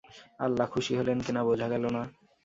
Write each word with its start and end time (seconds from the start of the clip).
আল্লাহ 0.39 0.65
খুশি 0.73 0.93
হলেন 0.95 1.17
কি 1.25 1.31
না 1.31 1.41
বোঝা 1.47 1.67
গেল 1.69 1.83
না। 1.95 2.01